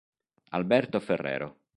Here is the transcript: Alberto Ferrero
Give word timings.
Alberto 0.57 0.99
Ferrero 0.99 1.61